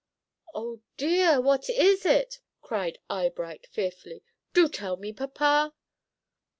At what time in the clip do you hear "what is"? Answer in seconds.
1.39-2.07